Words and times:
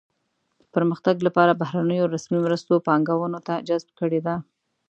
د 0.63 0.63
پرمختګ 0.75 1.15
لپاره 1.27 1.57
بهرنیو 1.61 2.11
رسمي 2.15 2.39
مرستو 2.45 2.83
پانګونه 2.87 3.37
جذب 3.67 3.89
کړې 3.99 4.19
ده. 4.25 4.35